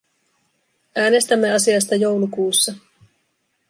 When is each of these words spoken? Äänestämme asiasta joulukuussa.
Äänestämme 0.95 1.53
asiasta 1.53 1.95
joulukuussa. 1.95 2.73